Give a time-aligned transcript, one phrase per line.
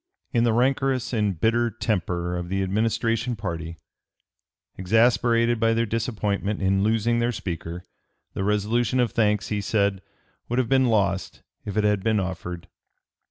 [0.33, 3.77] "In the rancorous and bitter temper of the Administration party,
[4.75, 7.83] exasperated by their disappointment in losing their Speaker,
[8.33, 10.01] the resolution of thanks," he said,
[10.49, 12.67] "would have been lost if it had been offered."